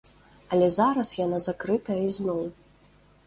Але 0.55 0.69
зараз 0.77 1.11
яна 1.25 1.39
закрытая 1.49 1.99
ізноў. 2.09 2.41